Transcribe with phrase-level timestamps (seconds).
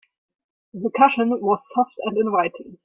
[0.73, 2.79] The cushion was soft and inviting.